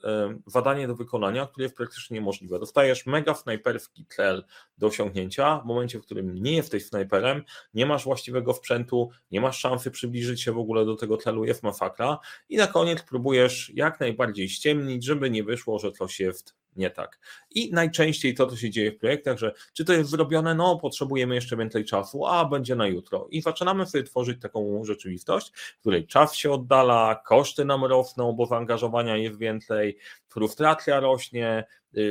zadanie 0.47 0.89
do 0.89 0.97
wykonania, 0.97 1.47
które 1.47 1.65
jest 1.65 1.77
praktycznie 1.77 2.15
niemożliwe. 2.15 2.59
Dostajesz 2.59 3.07
mega 3.07 3.35
snajperski 3.35 4.07
cel 4.07 4.45
do 4.79 4.87
osiągnięcia, 4.87 5.59
w 5.59 5.65
momencie, 5.65 5.99
w 5.99 6.03
którym 6.03 6.35
nie 6.35 6.57
jesteś 6.57 6.87
snajperem, 6.87 7.43
nie 7.75 7.87
masz 7.87 8.05
właściwego 8.05 8.55
sprzętu, 8.55 9.11
nie 9.31 9.41
masz 9.41 9.59
szansy 9.59 9.91
przybliżyć 9.91 10.43
się 10.43 10.53
w 10.53 10.59
ogóle 10.59 10.85
do 10.85 10.97
tego 10.97 11.17
celu, 11.17 11.45
jest 11.45 11.63
masakra 11.63 12.19
i 12.49 12.57
na 12.57 12.67
koniec 12.67 13.03
próbujesz 13.03 13.73
jak 13.75 14.01
najbardziej 14.01 14.49
ściemnić, 14.49 15.05
żeby 15.05 15.31
nie 15.31 15.45
wyszło, 15.45 15.79
że 15.79 15.93
coś 15.93 16.21
jest 16.21 16.62
nie 16.77 16.91
tak. 16.91 17.19
I 17.51 17.73
najczęściej 17.73 18.35
to, 18.35 18.47
co 18.47 18.57
się 18.57 18.71
dzieje 18.71 18.93
w 18.93 18.99
projektach, 18.99 19.39
że 19.39 19.55
czy 19.73 19.85
to 19.85 19.93
jest 19.93 20.11
zrobione, 20.11 20.55
no 20.55 20.79
potrzebujemy 20.79 21.35
jeszcze 21.35 21.57
więcej 21.57 21.85
czasu, 21.85 22.27
a 22.27 22.45
będzie 22.45 22.77
na 22.77 22.87
jutro. 22.87 23.27
I 23.31 23.43
zaczynamy 23.43 23.87
sobie 23.87 24.05
tworzyć 24.05 24.41
taką 24.41 24.85
rzeczywistość, 24.85 25.53
w 25.77 25.81
której 25.81 26.07
czas 26.07 26.35
się 26.35 26.53
oddala, 26.53 27.23
koszty 27.27 27.65
nam 27.65 27.85
rosną, 27.85 28.33
bo 28.33 28.47
zaangażowania 28.47 29.17
jest 29.17 29.39
więcej, 29.39 29.99
frustracja 30.29 31.01
rośnie, 31.01 31.65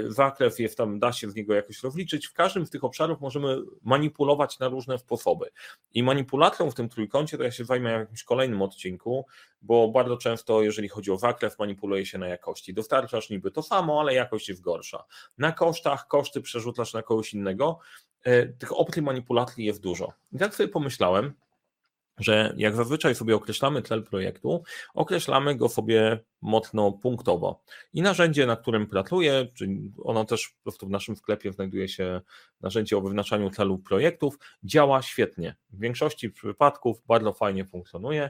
zakres 0.08 0.60
jest 0.60 0.78
tam, 0.78 1.00
da 1.00 1.12
się 1.12 1.30
z 1.30 1.36
niego 1.36 1.54
jakoś 1.54 1.84
rozliczyć. 1.84 2.28
W 2.28 2.34
każdym 2.34 2.66
z 2.66 2.70
tych 2.70 2.84
obszarów 2.84 3.22
możemy 3.22 3.58
manipulować 3.84 4.60
na 4.60 4.68
różne 4.68 4.98
sposoby. 4.98 5.50
I 5.94 6.04
manipulacją 6.04 6.72
w 6.72 6.76
tym 6.76 6.90
trójkącie 6.90 7.38
to 7.38 7.44
ja 7.44 7.52
się 7.52 7.66
zajmę 7.66 7.98
w 7.98 8.00
jakimś 8.00 8.24
kolejnym 8.24 8.62
odcinku, 8.62 9.26
bo 9.62 9.88
bardzo 9.88 10.18
często, 10.18 10.62
jeżeli 10.62 10.90
chodzi 10.90 11.12
o 11.12 11.18
zakres, 11.18 11.60
manipuluje 11.60 12.06
się 12.06 12.18
na 12.18 12.28
jakości. 12.28 12.74
Dostarczasz 12.74 13.30
niby 13.30 13.52
to 13.52 13.64
samo, 13.64 14.00
ale 14.00 14.14
jakość 14.14 14.50
jest 14.50 14.62
gorsza. 14.62 15.04
Na 15.38 15.52
kosztach 15.52 16.08
koszty 16.08 16.42
przerzucasz 16.42 16.94
na 16.94 17.02
kogoś 17.02 17.34
innego. 17.34 17.80
E, 18.24 18.48
tych 18.48 18.80
opcji 18.80 19.02
manipulacji 19.02 19.66
jest 19.66 19.82
dużo. 19.82 20.14
I 20.32 20.38
tak 20.38 20.56
sobie 20.56 20.70
pomyślałem, 20.70 21.34
że 22.22 22.54
jak 22.58 22.76
zazwyczaj 22.76 23.16
sobie 23.16 23.36
określamy 23.36 23.82
cel 23.82 24.04
projektu, 24.04 24.64
określamy 24.94 25.56
go 25.56 25.70
sobie 25.70 26.20
mocno 26.42 26.92
punktowo. 26.92 27.64
I 27.94 28.02
narzędzie, 28.02 28.46
na 28.46 28.56
którym 28.56 28.88
pracuję, 28.88 29.48
czyli 29.54 29.92
ono 30.04 30.26
też 30.26 30.48
po 30.48 30.64
prostu 30.64 30.88
w 30.88 30.90
naszym 30.90 31.16
sklepie 31.16 31.54
znajduje 31.54 31.88
się 31.88 32.22
narzędzie 32.62 32.98
o 32.98 33.02
wyznaczaniu 33.02 33.50
celów 33.50 33.84
projektów, 33.84 34.40
działa 34.64 35.02
świetnie. 35.02 35.56
W 35.70 35.80
większości 35.80 36.30
przypadków 36.30 37.02
bardzo 37.08 37.34
fajnie 37.34 37.66
funkcjonuje. 37.66 38.30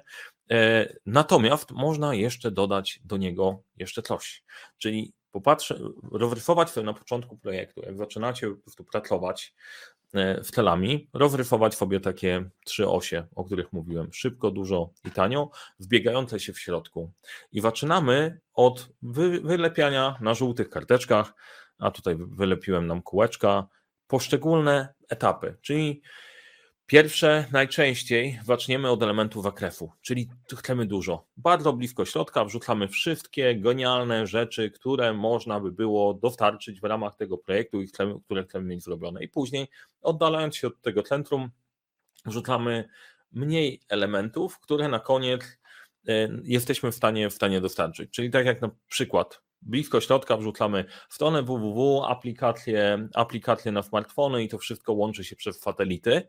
E, 0.52 0.94
natomiast 1.06 1.72
można 1.72 2.16
jeszcze 2.16 2.52
dodać 2.52 3.00
do 3.06 3.18
niego 3.18 3.64
jeszcze 3.78 4.02
coś. 4.02 4.44
Czyli 4.78 5.14
popatrzę, 5.32 5.80
rozrysować 6.12 6.70
sobie 6.70 6.86
na 6.86 6.94
początku 6.94 7.38
projektu, 7.38 7.82
jak 7.82 7.98
zaczynacie 7.98 8.50
po 8.50 8.56
prostu 8.56 8.84
pracować, 8.84 9.54
E, 10.01 10.01
w 10.44 10.52
telami, 10.52 11.10
rozrysować 11.14 11.76
sobie 11.76 12.00
takie 12.00 12.50
trzy 12.66 12.90
osie, 12.90 13.28
o 13.36 13.44
których 13.44 13.74
mówiłem, 13.74 14.14
szybko, 14.14 14.52
dużo 14.52 14.90
i 15.06 15.12
tanio, 15.12 15.50
wbiegające 15.80 16.40
się 16.40 16.54
w 16.54 16.60
środku. 16.60 17.12
I 17.52 17.62
zaczynamy 17.62 18.40
od 18.54 18.90
wylepiania 19.44 20.18
na 20.22 20.34
żółtych 20.34 20.70
karteczkach, 20.70 21.34
a 21.80 21.92
tutaj 21.92 22.16
wylepiłem 22.20 22.88
nam 22.88 23.02
kółeczka, 23.02 23.68
poszczególne 24.08 24.94
etapy, 25.10 25.58
czyli 25.62 26.02
Pierwsze, 26.92 27.46
najczęściej 27.52 28.40
zaczniemy 28.46 28.90
od 28.90 29.04
elementów 29.04 29.44
zakresu, 29.44 29.92
czyli 30.02 30.30
chcemy 30.58 30.86
dużo. 30.86 31.26
Bardzo 31.38 31.74
blisko 31.74 32.06
środka 32.06 32.46
wrzucamy 32.46 32.88
wszystkie 32.88 33.56
genialne 33.56 34.28
rzeczy, 34.28 34.72
które 34.72 35.14
można 35.14 35.60
by 35.60 35.72
było 35.72 36.14
dostarczyć 36.14 36.82
w 36.82 36.84
ramach 36.84 37.16
tego 37.16 37.38
projektu 37.38 37.82
i 37.82 37.88
chcemy, 37.88 38.16
które 38.26 38.44
chcemy 38.44 38.66
mieć 38.66 38.84
zrobione. 38.84 39.24
I 39.24 39.30
później, 39.30 39.68
oddalając 40.02 40.56
się 40.56 40.68
od 40.68 40.82
tego 40.82 41.04
centrum, 41.04 41.50
wrzucamy 42.26 42.90
mniej 43.32 43.82
elementów, 43.90 44.60
które 44.60 44.88
na 44.88 45.00
koniec 45.00 45.42
e, 46.08 46.30
jesteśmy 46.44 46.92
w 46.92 46.96
stanie, 46.96 47.30
w 47.30 47.34
stanie 47.34 47.62
dostarczyć. 47.62 48.12
Czyli 48.12 48.30
tak 48.30 48.46
jak 48.46 48.62
na 48.62 48.70
przykład 48.88 49.42
blisko 49.62 50.02
środka 50.02 50.38
wrzucamy 50.38 50.86
stronę 51.10 51.44
www, 51.44 52.04
aplikacje, 52.08 53.08
aplikacje 53.14 53.72
na 53.72 53.84
smartfony 53.84 54.44
i 54.44 54.50
to 54.50 54.58
wszystko 54.58 54.94
łączy 54.94 55.24
się 55.24 55.36
przez 55.36 55.60
satelity 55.60 56.28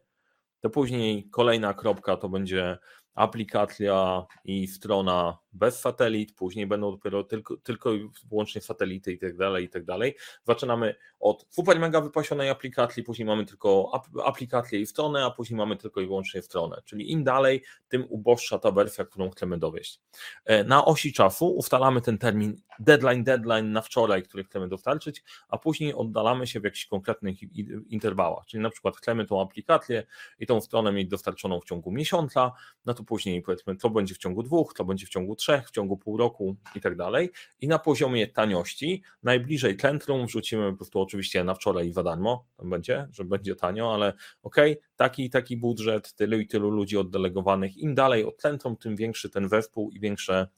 to 0.62 0.70
później 0.70 1.28
kolejna 1.30 1.74
kropka 1.74 2.16
to 2.16 2.28
będzie 2.28 2.78
aplikacja 3.14 4.26
i 4.44 4.66
strona 4.66 5.38
bez 5.52 5.80
satelit, 5.80 6.34
później 6.34 6.66
będą 6.66 6.90
dopiero 6.90 7.24
tylko, 7.24 7.56
tylko 7.56 7.90
wyłącznie 8.30 8.60
satelity 8.60 9.12
i 9.12 9.18
tak 9.18 9.36
dalej, 9.36 9.64
i 9.64 9.68
tak 9.68 9.84
dalej. 9.84 10.16
Zaczynamy 10.44 10.94
od 11.20 11.46
super 11.50 11.80
mega 11.80 12.00
wypasionej 12.00 12.50
aplikacji, 12.50 13.02
później 13.02 13.26
mamy 13.26 13.46
tylko 13.46 13.92
aplikację 14.24 14.80
i 14.80 14.86
stronę, 14.86 15.24
a 15.24 15.30
później 15.30 15.56
mamy 15.56 15.76
tylko 15.76 16.00
i 16.00 16.06
wyłącznie 16.06 16.42
stronę, 16.42 16.82
czyli 16.84 17.12
im 17.12 17.24
dalej, 17.24 17.62
tym 17.88 18.06
uboższa 18.08 18.58
ta 18.58 18.70
wersja, 18.70 19.04
którą 19.04 19.30
chcemy 19.30 19.58
dowieść. 19.58 20.00
E, 20.44 20.64
na 20.64 20.84
osi 20.84 21.12
czasu 21.12 21.46
ustalamy 21.46 22.00
ten 22.00 22.18
termin 22.18 22.60
deadline, 22.78 23.24
deadline 23.24 23.72
na 23.72 23.80
wczoraj, 23.80 24.22
który 24.22 24.44
chcemy 24.44 24.68
dostarczyć, 24.68 25.22
a 25.48 25.58
później 25.58 25.94
oddalamy 25.94 26.46
się 26.46 26.60
w 26.60 26.64
jakichś 26.64 26.86
konkretnych 26.86 27.42
interwałach, 27.90 28.46
czyli 28.46 28.62
na 28.62 28.70
przykład 28.70 28.96
chcemy 28.96 29.26
tą 29.26 29.40
aplikację 29.40 30.06
i 30.38 30.46
tą 30.46 30.60
stronę 30.60 30.92
mieć 30.92 31.08
dostarczoną 31.08 31.60
w 31.60 31.64
ciągu 31.64 31.90
miesiąca, 31.90 32.52
no 32.84 32.94
to 32.94 33.04
później 33.04 33.42
powiedzmy, 33.42 33.76
to 33.76 33.90
będzie 33.90 34.14
w 34.14 34.18
ciągu 34.18 34.42
dwóch, 34.42 34.74
to 34.74 34.84
będzie 34.84 35.06
w 35.06 35.10
ciągu 35.10 35.36
trzech, 35.42 35.68
w 35.68 35.70
ciągu 35.70 35.96
pół 35.96 36.16
roku 36.16 36.56
i 36.74 36.80
tak 36.80 36.96
dalej. 36.96 37.30
I 37.60 37.68
na 37.68 37.78
poziomie 37.78 38.26
taniości, 38.26 39.02
najbliżej 39.22 39.76
centrum 39.76 40.26
wrzucimy 40.26 40.70
po 40.70 40.76
prostu 40.76 41.00
oczywiście 41.00 41.44
na 41.44 41.54
wczoraj 41.54 41.88
i 41.88 41.92
za 41.92 42.02
darmo, 42.02 42.46
tam 42.56 42.70
będzie, 42.70 43.08
że 43.12 43.24
będzie 43.24 43.56
tanio, 43.56 43.94
ale 43.94 44.12
ok, 44.42 44.56
taki 44.96 45.30
taki 45.30 45.56
budżet, 45.56 46.14
tylu 46.14 46.38
i 46.38 46.46
tylu 46.46 46.70
ludzi 46.70 46.98
oddelegowanych, 46.98 47.76
im 47.76 47.94
dalej 47.94 48.24
od 48.24 48.36
centrum, 48.36 48.76
tym 48.76 48.96
większy 48.96 49.30
ten 49.30 49.48
zespół 49.48 49.90
i 49.90 50.00
większe, 50.00 50.48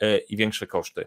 e, 0.00 0.18
i 0.18 0.36
większe 0.36 0.66
koszty. 0.66 1.06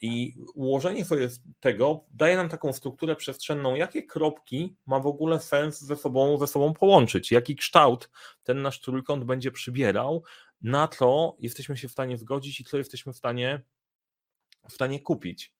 I 0.00 0.34
ułożenie 0.54 1.04
sobie 1.04 1.28
tego 1.60 2.04
daje 2.10 2.36
nam 2.36 2.48
taką 2.48 2.72
strukturę 2.72 3.16
przestrzenną, 3.16 3.74
jakie 3.74 4.02
kropki 4.02 4.76
ma 4.86 5.00
w 5.00 5.06
ogóle 5.06 5.40
sens 5.40 5.80
ze 5.80 5.96
sobą, 5.96 6.38
ze 6.38 6.46
sobą 6.46 6.74
połączyć, 6.74 7.32
jaki 7.32 7.56
kształt 7.56 8.10
ten 8.42 8.62
nasz 8.62 8.80
trójkąt 8.80 9.24
będzie 9.24 9.50
przybierał, 9.50 10.22
na 10.62 10.88
co 10.88 11.36
jesteśmy 11.38 11.76
się 11.76 11.88
w 11.88 11.92
stanie 11.92 12.18
zgodzić 12.18 12.60
i 12.60 12.64
co 12.64 12.78
jesteśmy 12.78 13.12
w 13.12 13.16
stanie, 13.16 13.62
w 14.68 14.72
stanie 14.72 15.00
kupić. 15.00 15.52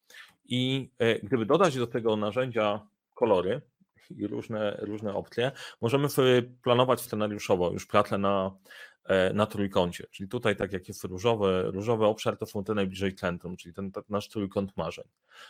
I 0.45 0.91
e, 0.99 1.19
gdyby 1.19 1.47
dodać 1.47 1.77
do 1.77 1.87
tego 1.87 2.17
narzędzia 2.17 2.87
kolory 3.15 3.61
i 4.11 4.27
różne, 4.27 4.77
różne 4.81 5.15
opcje, 5.15 5.53
możemy 5.81 6.09
sobie 6.09 6.43
planować 6.43 7.01
scenariuszowo 7.01 7.73
już 7.73 7.87
pracę 7.87 8.19
na 8.19 8.59
E, 9.09 9.33
na 9.33 9.47
trójkącie. 9.47 10.07
Czyli 10.11 10.29
tutaj, 10.29 10.57
tak 10.57 10.73
jak 10.73 10.89
jest 10.89 11.05
różowy, 11.05 11.63
różowy 11.65 12.05
obszar, 12.05 12.37
to 12.37 12.47
są 12.47 12.65
te 12.65 12.75
najbliżej 12.75 13.15
centrum, 13.15 13.57
czyli 13.57 13.75
ten, 13.75 13.93
ten 13.93 14.03
nasz 14.09 14.29
trójkąt 14.29 14.77
marzeń. 14.77 15.05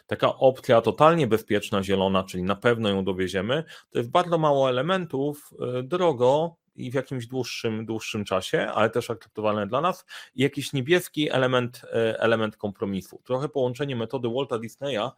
Taka 0.06 0.36
opcja 0.36 0.80
totalnie 0.80 1.26
bezpieczna, 1.26 1.82
zielona, 1.82 2.24
czyli 2.24 2.42
na 2.42 2.56
pewno 2.56 2.88
ją 2.88 3.04
dowieziemy, 3.04 3.64
to 3.90 3.98
jest 3.98 4.10
bardzo 4.10 4.38
mało 4.38 4.68
elementów, 4.68 5.50
e, 5.60 5.82
drogo 5.82 6.56
i 6.78 6.90
w 6.90 6.94
jakimś 6.94 7.26
dłuższym, 7.26 7.86
dłuższym 7.86 8.24
czasie, 8.24 8.66
ale 8.66 8.90
też 8.90 9.10
akceptowalne 9.10 9.66
dla 9.66 9.80
nas, 9.80 10.04
i 10.34 10.42
jakiś 10.42 10.72
niebieski 10.72 11.30
element, 11.30 11.82
e, 11.84 12.20
element 12.20 12.56
kompromisu. 12.56 13.20
Trochę 13.24 13.48
połączenie 13.48 13.96
metody 13.96 14.28
Walta 14.28 14.58
Disneya, 14.58 15.10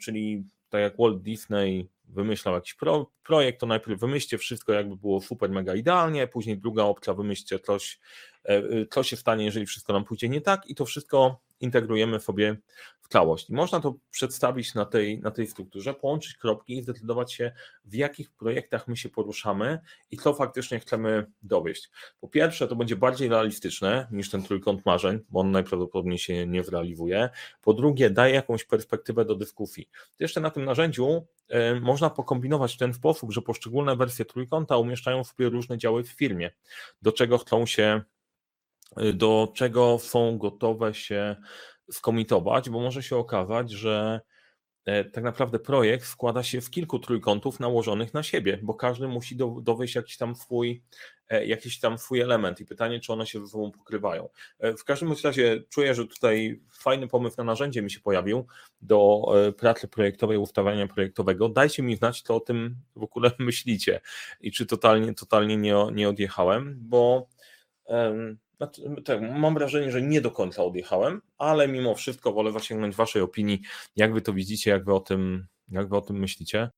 czyli 0.00 0.44
tak 0.68 0.80
jak 0.80 0.96
Walt 0.98 1.22
Disney 1.22 1.88
wymyślał 2.04 2.54
jakiś 2.54 2.74
pro, 2.74 3.10
projekt, 3.24 3.60
to 3.60 3.66
najpierw 3.66 4.00
wymyślcie 4.00 4.38
wszystko, 4.38 4.72
jakby 4.72 4.96
było 4.96 5.20
super, 5.20 5.50
mega 5.50 5.74
idealnie, 5.74 6.26
później 6.26 6.58
druga 6.58 6.82
opcja, 6.82 7.14
wymyślcie 7.14 7.58
coś, 7.58 8.00
e, 8.44 8.62
co 8.86 9.02
się 9.02 9.16
stanie, 9.16 9.44
jeżeli 9.44 9.66
wszystko 9.66 9.92
nam 9.92 10.04
pójdzie 10.04 10.28
nie 10.28 10.40
tak 10.40 10.66
i 10.66 10.74
to 10.74 10.84
wszystko 10.84 11.40
integrujemy 11.60 12.20
sobie 12.20 12.56
w 13.00 13.12
całość. 13.12 13.50
I 13.50 13.54
można 13.54 13.80
to 13.80 13.94
przedstawić 14.10 14.74
na 14.74 14.84
tej, 14.84 15.20
na 15.20 15.30
tej 15.30 15.46
strukturze, 15.46 15.94
połączyć 15.94 16.34
kropki 16.34 16.78
i 16.78 16.82
zdecydować 16.82 17.32
się, 17.32 17.52
w 17.84 17.94
jakich 17.94 18.30
projektach 18.30 18.88
my 18.88 18.96
się 18.96 19.08
poruszamy 19.08 19.78
i 20.10 20.16
co 20.16 20.34
faktycznie 20.34 20.80
chcemy 20.80 21.26
dowieść. 21.42 21.90
Po 22.20 22.28
pierwsze, 22.28 22.68
to 22.68 22.76
będzie 22.76 22.96
bardziej 22.96 23.28
realistyczne 23.28 24.08
niż 24.10 24.30
ten 24.30 24.42
trójkąt 24.42 24.86
marzeń, 24.86 25.18
bo 25.30 25.40
on 25.40 25.50
najprawdopodobniej 25.50 26.18
się 26.18 26.46
nie 26.46 26.64
zrealizuje. 26.64 27.28
Po 27.62 27.74
drugie, 27.74 28.10
daje 28.10 28.34
jakąś 28.34 28.64
perspektywę 28.64 29.24
do 29.24 29.34
dyskusji. 29.34 29.88
Jeszcze 30.18 30.40
na 30.40 30.50
tym 30.50 30.64
narzędziu 30.64 31.26
y, 31.76 31.80
można 31.80 32.10
pokombinować 32.10 32.74
w 32.74 32.78
ten 32.78 32.94
sposób, 32.94 33.32
że 33.32 33.42
poszczególne 33.42 33.96
wersje 33.96 34.24
trójkąta 34.24 34.76
umieszczają 34.76 35.24
sobie 35.24 35.48
różne 35.48 35.78
działy 35.78 36.04
w 36.04 36.08
firmie, 36.08 36.50
do 37.02 37.12
czego 37.12 37.38
chcą 37.38 37.66
się 37.66 38.02
do 39.14 39.52
czego 39.54 39.98
są 39.98 40.38
gotowe 40.38 40.94
się 40.94 41.36
skomitować, 41.90 42.70
bo 42.70 42.80
może 42.80 43.02
się 43.02 43.16
okazać, 43.16 43.70
że 43.70 44.20
e, 44.84 45.04
tak 45.04 45.24
naprawdę 45.24 45.58
projekt 45.58 46.04
składa 46.04 46.42
się 46.42 46.60
z 46.60 46.70
kilku 46.70 46.98
trójkątów 46.98 47.60
nałożonych 47.60 48.14
na 48.14 48.22
siebie, 48.22 48.58
bo 48.62 48.74
każdy 48.74 49.08
musi 49.08 49.36
do, 49.36 49.56
dowieść 49.62 49.94
jakiś 49.94 50.16
tam 50.16 50.36
swój, 50.36 50.82
e, 51.28 51.46
jakiś 51.46 51.80
tam 51.80 51.98
swój 51.98 52.20
element 52.20 52.60
i 52.60 52.64
pytanie, 52.64 53.00
czy 53.00 53.12
one 53.12 53.26
się 53.26 53.40
ze 53.40 53.46
sobą 53.46 53.72
pokrywają. 53.72 54.28
E, 54.58 54.76
w 54.76 54.84
każdym 54.84 55.14
razie 55.24 55.62
czuję, 55.68 55.94
że 55.94 56.06
tutaj 56.06 56.60
fajny 56.72 57.08
pomysł 57.08 57.36
na 57.38 57.44
narzędzie 57.44 57.82
mi 57.82 57.90
się 57.90 58.00
pojawił 58.00 58.46
do 58.80 59.22
pracy 59.58 59.88
projektowej, 59.88 60.38
ustawiania 60.38 60.86
projektowego. 60.86 61.48
Dajcie 61.48 61.82
mi 61.82 61.96
znać, 61.96 62.22
co 62.22 62.36
o 62.36 62.40
tym 62.40 62.76
w 62.96 63.02
ogóle 63.02 63.30
myślicie 63.38 64.00
i 64.40 64.52
czy 64.52 64.66
totalnie, 64.66 65.14
totalnie 65.14 65.56
nie, 65.56 65.76
nie 65.92 66.08
odjechałem, 66.08 66.78
bo 66.80 67.28
um, 67.84 68.38
mam 69.20 69.54
wrażenie, 69.54 69.92
że 69.92 70.02
nie 70.02 70.20
do 70.20 70.30
końca 70.30 70.64
odjechałem, 70.64 71.22
ale 71.38 71.68
mimo 71.68 71.94
wszystko 71.94 72.32
wolę 72.32 72.52
zasięgnąć 72.52 72.96
Waszej 72.96 73.22
opinii, 73.22 73.60
jak 73.96 74.14
Wy 74.14 74.20
to 74.20 74.32
widzicie, 74.32 74.70
jak 74.70 74.84
Wy 74.84 74.94
o 74.94 75.00
tym, 75.00 75.46
jak 75.68 75.88
wy 75.88 75.96
o 75.96 76.00
tym 76.00 76.18
myślicie. 76.18 76.70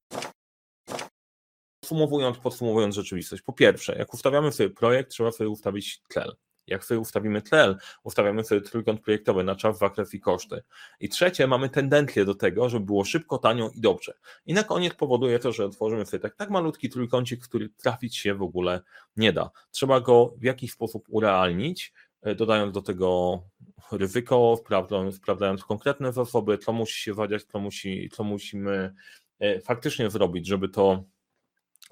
Podsumowując, 1.81 2.39
podsumowując 2.39 2.95
rzeczywistość. 2.95 3.43
Po 3.43 3.53
pierwsze, 3.53 3.99
jak 3.99 4.15
ustawiamy 4.15 4.53
sobie 4.53 4.71
projekt, 4.71 5.11
trzeba 5.11 5.33
sobie 5.33 5.51
ustawić 5.51 6.03
cel. 6.09 6.37
Jak 6.67 6.85
sobie 6.85 7.01
ustawimy 7.01 7.43
cel, 7.43 7.77
ustawiamy 8.03 8.45
sobie 8.45 8.61
trójkąt 8.61 9.01
projektowy 9.01 9.45
na 9.45 9.57
czas, 9.57 9.79
zakres 9.79 10.15
i 10.15 10.21
koszty. 10.21 10.63
I 11.01 11.09
trzecie, 11.09 11.47
mamy 11.47 11.69
tendencję 11.69 12.25
do 12.25 12.35
tego, 12.35 12.69
żeby 12.69 12.87
było 12.87 13.05
szybko, 13.05 13.39
tanio 13.39 13.71
i 13.75 13.81
dobrze. 13.81 14.15
I 14.47 14.55
na 14.55 14.65
koniec 14.65 14.95
powoduje 14.95 15.39
to, 15.39 15.53
że 15.53 15.65
otworzymy 15.65 16.07
sobie 16.07 16.21
tak, 16.21 16.37
tak 16.37 16.51
malutki 16.51 16.89
trójkącik, 16.89 17.45
który 17.45 17.69
trafić 17.69 18.17
się 18.17 18.35
w 18.35 18.43
ogóle 18.43 18.81
nie 19.17 19.33
da. 19.33 19.51
Trzeba 19.71 20.01
go 20.01 20.35
w 20.39 20.45
jakiś 20.45 20.73
sposób 20.73 21.05
urealnić, 21.09 21.93
dodając 22.37 22.75
do 22.75 22.83
tego 22.83 23.41
ryzyko, 23.93 24.57
wprawdzając, 24.57 25.17
wprawdzając 25.17 25.65
konkretne 25.65 26.13
zasoby, 26.13 26.59
co 26.59 26.73
musi 26.73 27.03
się 27.03 27.15
zadziać, 27.15 27.45
co, 27.45 27.59
musi, 27.59 28.09
co 28.13 28.25
musimy 28.25 28.95
faktycznie 29.65 30.11
zrobić, 30.11 30.47
żeby 30.47 30.69
to 30.69 31.05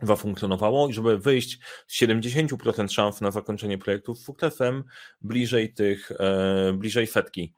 zafunkcjonowało 0.02 0.88
i 0.88 0.92
żeby 0.92 1.18
wyjść 1.18 1.58
z 1.86 2.02
70% 2.02 2.88
szans 2.88 3.20
na 3.20 3.30
zakończenie 3.30 3.78
projektu 3.78 4.14
z 4.14 4.24
sukcesem 4.24 4.84
bliżej 5.20 5.74
tych, 5.74 6.12
bliżej 6.74 7.06
setki. 7.06 7.54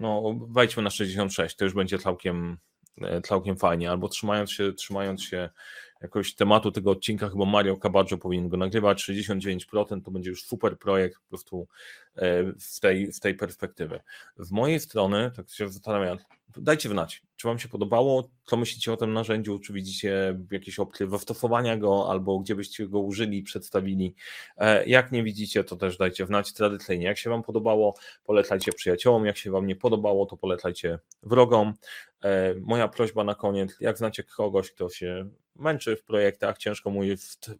No, 0.00 0.34
wejdźmy 0.50 0.82
na 0.82 0.90
66, 0.90 1.56
to 1.56 1.64
już 1.64 1.74
będzie 1.74 1.98
całkiem, 1.98 2.58
całkiem 3.24 3.56
fajnie, 3.56 3.90
albo 3.90 4.08
trzymając 4.08 4.52
się, 4.52 4.72
trzymając 4.72 5.24
się 5.24 5.50
jakoś 6.02 6.34
tematu 6.34 6.72
tego 6.72 6.90
odcinka, 6.90 7.28
chyba 7.28 7.44
Mario 7.44 7.76
Cabaggio 7.76 8.18
powinien 8.18 8.48
go 8.48 8.56
nagrywać, 8.56 9.04
69% 9.04 10.02
to 10.04 10.10
będzie 10.10 10.30
już 10.30 10.44
super 10.44 10.78
projekt 10.78 11.18
po 11.18 11.28
prostu 11.28 11.68
z 12.58 12.80
tej, 12.80 13.12
z 13.12 13.20
tej 13.20 13.34
perspektywy. 13.34 14.00
Z 14.36 14.50
mojej 14.50 14.80
strony, 14.80 15.30
tak 15.36 15.50
się 15.50 15.68
zastanawiam, 15.68 16.18
dajcie 16.56 16.88
znać, 16.88 17.22
czy 17.38 17.48
Wam 17.48 17.58
się 17.58 17.68
podobało, 17.68 18.30
co 18.44 18.56
myślicie 18.56 18.92
o 18.92 18.96
tym 18.96 19.12
narzędziu, 19.12 19.58
czy 19.58 19.72
widzicie 19.72 20.38
jakieś 20.50 20.78
opcje 20.78 21.10
zastosowania 21.10 21.76
go, 21.76 22.10
albo 22.10 22.38
gdzie 22.38 22.54
byście 22.54 22.88
go 22.88 23.00
użyli, 23.00 23.42
przedstawili. 23.42 24.14
E, 24.56 24.86
jak 24.86 25.12
nie 25.12 25.22
widzicie, 25.22 25.64
to 25.64 25.76
też 25.76 25.96
dajcie 25.96 26.26
znać 26.26 26.52
tradycyjnie. 26.52 27.06
Jak 27.06 27.18
się 27.18 27.30
Wam 27.30 27.42
podobało, 27.42 27.94
polecajcie 28.24 28.72
przyjaciołom, 28.72 29.26
jak 29.26 29.36
się 29.36 29.50
Wam 29.50 29.66
nie 29.66 29.76
podobało, 29.76 30.26
to 30.26 30.36
polecajcie 30.36 30.98
wrogom. 31.22 31.74
E, 32.24 32.54
moja 32.54 32.88
prośba 32.88 33.24
na 33.24 33.34
koniec, 33.34 33.76
jak 33.80 33.98
znacie 33.98 34.24
kogoś, 34.24 34.70
kto 34.70 34.88
się 34.88 35.28
męczy 35.58 35.96
w 35.96 36.04
projektach, 36.04 36.58
ciężko 36.58 36.90
mu 36.90 37.00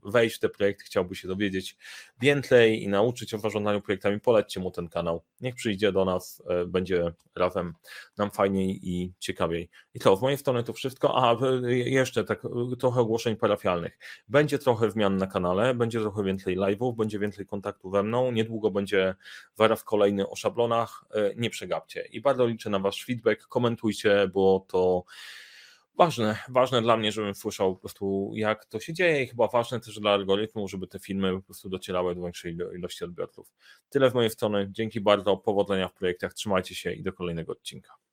wejść 0.04 0.36
w 0.36 0.38
te 0.38 0.48
projekty, 0.48 0.84
chciałby 0.84 1.14
się 1.14 1.28
dowiedzieć 1.28 1.76
więcej 2.20 2.82
i 2.82 2.88
nauczyć 2.88 3.34
o 3.34 3.38
zarządzaniu 3.38 3.80
projektami, 3.80 4.20
polećcie 4.20 4.60
mu 4.60 4.70
ten 4.70 4.88
kanał. 4.88 5.22
Niech 5.40 5.54
przyjdzie 5.54 5.92
do 5.92 6.04
nas, 6.04 6.42
e, 6.48 6.66
będzie 6.66 7.12
razem 7.34 7.74
nam 8.16 8.30
fajniej 8.30 8.80
i 8.82 9.12
ciekawiej. 9.18 9.68
I 9.94 10.00
to, 10.00 10.16
z 10.16 10.22
mojej 10.22 10.38
strony 10.38 10.64
to 10.64 10.72
wszystko. 10.72 11.24
A 11.24 11.36
jeszcze 11.68 12.24
tak 12.24 12.42
trochę 12.78 13.00
ogłoszeń 13.00 13.36
parafialnych. 13.36 13.98
Będzie 14.28 14.58
trochę 14.58 14.90
zmian 14.90 15.16
na 15.16 15.26
kanale, 15.26 15.74
będzie 15.74 16.00
trochę 16.00 16.24
więcej 16.24 16.58
live'ów, 16.58 16.96
będzie 16.96 17.18
więcej 17.18 17.46
kontaktu 17.46 17.90
ze 17.90 18.02
mną. 18.02 18.32
Niedługo 18.32 18.70
będzie 18.70 19.14
zaraz 19.54 19.84
kolejny 19.84 20.28
o 20.28 20.36
szablonach. 20.36 21.04
E, 21.14 21.34
nie 21.36 21.50
przegapcie. 21.50 22.08
I 22.12 22.20
bardzo 22.20 22.46
liczę 22.46 22.70
na 22.70 22.78
Wasz 22.78 23.04
feedback. 23.04 23.46
Komentujcie, 23.46 24.30
bo 24.32 24.64
to 24.68 25.04
ważne, 25.98 26.38
ważne 26.48 26.82
dla 26.82 26.96
mnie, 26.96 27.12
żebym 27.12 27.34
słyszał 27.34 27.74
po 27.74 27.80
prostu 27.80 28.32
jak 28.34 28.64
to 28.64 28.80
się 28.80 28.92
dzieje 28.92 29.22
i 29.22 29.26
chyba 29.26 29.48
ważne 29.48 29.80
też 29.80 30.00
dla 30.00 30.10
algorytmu, 30.10 30.68
żeby 30.68 30.86
te 30.86 30.98
filmy 30.98 31.32
po 31.32 31.42
prostu 31.42 31.68
docierały 31.68 32.14
do 32.14 32.22
większej 32.22 32.56
ilości 32.76 33.04
odbiorców. 33.04 33.52
Tyle 33.90 34.10
z 34.10 34.14
mojej 34.14 34.30
strony. 34.30 34.68
Dzięki 34.70 35.00
bardzo, 35.00 35.36
powodzenia 35.36 35.88
w 35.88 35.94
projektach, 35.94 36.34
trzymajcie 36.34 36.74
się 36.74 36.92
i 36.92 37.02
do 37.02 37.12
kolejnego 37.12 37.52
odcinka. 37.52 38.07